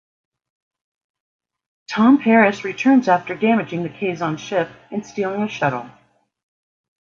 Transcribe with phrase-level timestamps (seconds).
[1.87, 5.91] Tom Paris returns after damaging the Kazon ship and stealing a shuttle.